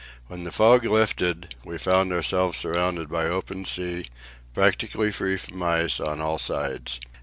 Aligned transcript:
When 0.25 0.45
the 0.45 0.51
fog 0.51 0.83
lifted, 0.83 1.53
we 1.63 1.77
found 1.77 2.11
ourselves 2.11 2.57
surrounded 2.57 3.07
by 3.07 3.25
open 3.25 3.65
sea, 3.65 4.07
practically 4.51 5.11
free 5.11 5.37
from 5.37 5.61
ice, 5.61 5.99
on 5.99 6.19
all 6.19 6.39
sides. 6.39 6.99